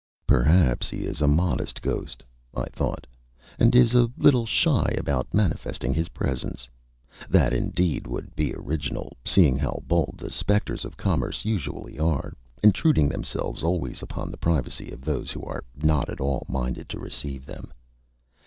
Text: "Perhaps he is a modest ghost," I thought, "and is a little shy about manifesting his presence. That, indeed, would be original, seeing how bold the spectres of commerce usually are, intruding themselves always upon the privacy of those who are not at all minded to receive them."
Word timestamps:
"Perhaps 0.25 0.89
he 0.89 1.03
is 1.05 1.21
a 1.21 1.27
modest 1.27 1.79
ghost," 1.79 2.23
I 2.55 2.65
thought, 2.73 3.05
"and 3.59 3.75
is 3.75 3.93
a 3.93 4.09
little 4.17 4.47
shy 4.47 4.95
about 4.97 5.31
manifesting 5.31 5.93
his 5.93 6.09
presence. 6.09 6.67
That, 7.29 7.53
indeed, 7.53 8.07
would 8.07 8.35
be 8.35 8.51
original, 8.55 9.15
seeing 9.25 9.59
how 9.59 9.83
bold 9.85 10.15
the 10.17 10.31
spectres 10.31 10.85
of 10.85 10.97
commerce 10.97 11.45
usually 11.45 11.99
are, 11.99 12.33
intruding 12.63 13.09
themselves 13.09 13.61
always 13.61 14.01
upon 14.01 14.31
the 14.31 14.37
privacy 14.41 14.89
of 14.89 15.01
those 15.01 15.29
who 15.29 15.43
are 15.43 15.63
not 15.75 16.09
at 16.09 16.19
all 16.19 16.47
minded 16.49 16.89
to 16.89 16.99
receive 16.99 17.45
them." 17.45 17.71